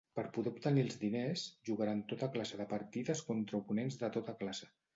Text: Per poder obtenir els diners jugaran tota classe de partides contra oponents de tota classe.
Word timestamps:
Per 0.17 0.21
poder 0.35 0.51
obtenir 0.53 0.85
els 0.87 0.95
diners 1.01 1.43
jugaran 1.69 2.01
tota 2.13 2.31
classe 2.37 2.59
de 2.63 2.67
partides 2.73 3.25
contra 3.31 3.63
oponents 3.63 4.03
de 4.05 4.13
tota 4.21 4.39
classe. 4.45 4.75